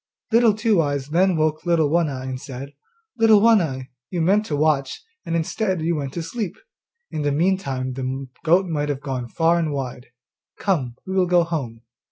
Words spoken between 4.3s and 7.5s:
to watch, and, instead, you went to sleep; in the